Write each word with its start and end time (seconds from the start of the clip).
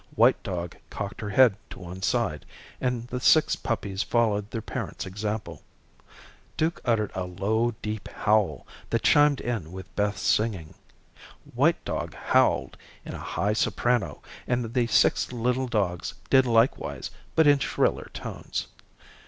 White 0.15 0.41
dog 0.41 0.77
cocked 0.89 1.21
her 1.21 1.29
head 1.29 1.55
to 1.69 1.77
one 1.77 2.01
side, 2.01 2.43
and 2.81 3.07
the 3.09 3.19
six 3.19 3.55
puppies 3.55 4.01
followed 4.01 4.49
their 4.49 4.59
parents' 4.63 5.05
example. 5.05 5.61
Duke 6.57 6.81
uttered 6.83 7.11
a 7.13 7.25
low 7.25 7.75
deep 7.83 8.07
howl 8.07 8.65
that 8.89 9.03
chimed 9.03 9.39
in 9.41 9.71
with 9.71 9.95
Beth's 9.95 10.23
singing. 10.23 10.73
White 11.53 11.85
dog 11.85 12.15
howled 12.15 12.77
in 13.05 13.13
a 13.13 13.19
high 13.19 13.53
soprano 13.53 14.23
and 14.47 14.73
the 14.73 14.87
six 14.87 15.31
little 15.31 15.67
dogs 15.67 16.15
did 16.31 16.47
likewise, 16.47 17.11
but 17.35 17.45
in 17.45 17.59
shriller 17.59 18.09
tones. 18.11 18.69